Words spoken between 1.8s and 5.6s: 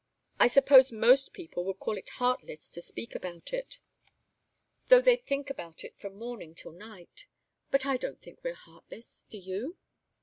it heartless to speak about it, though they'd think